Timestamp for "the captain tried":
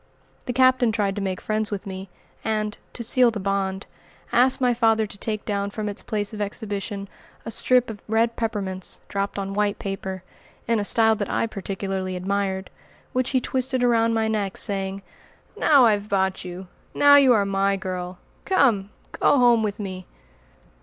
0.47-1.15